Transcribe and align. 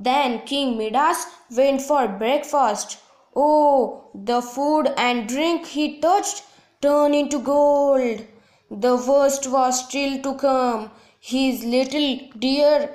Then 0.00 0.40
King 0.46 0.78
Midas 0.78 1.26
went 1.54 1.82
for 1.82 2.08
breakfast. 2.08 2.98
Oh, 3.36 4.10
the 4.14 4.40
food 4.40 4.92
and 4.96 5.28
drink 5.28 5.66
he 5.66 5.98
touched 6.00 6.44
turned 6.80 7.14
into 7.14 7.38
gold. 7.38 8.26
The 8.70 8.96
worst 8.96 9.50
was 9.50 9.84
still 9.86 10.22
to 10.22 10.34
come. 10.34 10.90
His 11.20 11.64
little 11.64 12.20
dear, 12.38 12.90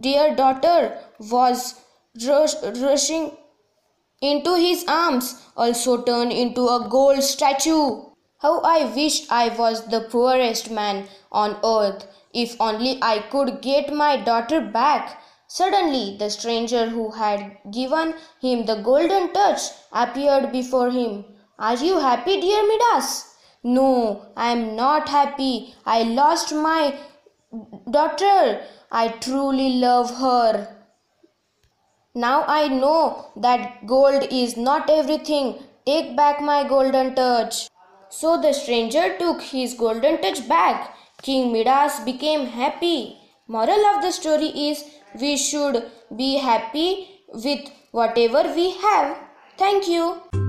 dear 0.00 0.34
daughter 0.34 0.98
was 1.18 1.80
rush, 2.26 2.54
rushing 2.62 3.36
into 4.20 4.56
his 4.56 4.84
arms, 4.88 5.42
also 5.56 6.02
turned 6.02 6.32
into 6.32 6.66
a 6.66 6.86
gold 6.88 7.22
statue. 7.22 8.04
How 8.38 8.60
I 8.60 8.84
wish 8.84 9.30
I 9.30 9.48
was 9.50 9.86
the 9.86 10.00
poorest 10.00 10.70
man 10.70 11.08
on 11.30 11.56
earth. 11.64 12.06
If 12.32 12.60
only 12.60 12.98
I 13.02 13.18
could 13.18 13.60
get 13.60 13.92
my 13.92 14.16
daughter 14.16 14.60
back. 14.60 15.22
Suddenly, 15.48 16.16
the 16.18 16.28
stranger 16.28 16.90
who 16.90 17.10
had 17.10 17.56
given 17.70 18.14
him 18.40 18.66
the 18.66 18.76
golden 18.76 19.32
touch 19.32 19.62
appeared 19.92 20.52
before 20.52 20.90
him. 20.90 21.24
Are 21.58 21.74
you 21.74 21.98
happy, 21.98 22.40
dear 22.40 22.66
Midas? 22.68 23.34
No, 23.64 24.26
I 24.36 24.52
am 24.52 24.76
not 24.76 25.08
happy. 25.08 25.74
I 25.86 26.02
lost 26.02 26.54
my 26.54 26.94
daughter. 27.90 28.60
I 28.92 29.08
truly 29.08 29.70
love 29.80 30.14
her. 30.18 30.76
Now 32.14 32.44
I 32.46 32.68
know 32.68 33.32
that 33.36 33.86
gold 33.86 34.26
is 34.30 34.56
not 34.56 34.90
everything. 34.90 35.58
Take 35.86 36.14
back 36.14 36.40
my 36.42 36.68
golden 36.68 37.14
touch. 37.14 37.68
So 38.10 38.40
the 38.40 38.52
stranger 38.52 39.16
took 39.18 39.40
his 39.40 39.74
golden 39.74 40.20
touch 40.20 40.46
back. 40.46 40.94
King 41.22 41.52
Midas 41.52 42.00
became 42.00 42.46
happy. 42.46 43.16
Moral 43.50 43.86
of 43.86 44.02
the 44.02 44.12
story 44.12 44.48
is 44.68 44.84
we 45.18 45.38
should 45.38 45.90
be 46.14 46.36
happy 46.36 47.22
with 47.32 47.70
whatever 47.92 48.42
we 48.54 48.72
have. 48.76 49.16
Thank 49.56 49.88
you. 49.88 50.47